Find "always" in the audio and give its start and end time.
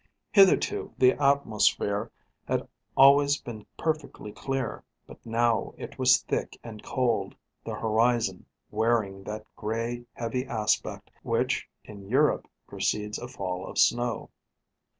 2.97-3.39